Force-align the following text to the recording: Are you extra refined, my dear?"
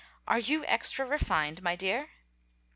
Are 0.27 0.39
you 0.39 0.65
extra 0.65 1.05
refined, 1.05 1.61
my 1.61 1.75
dear?" 1.75 2.09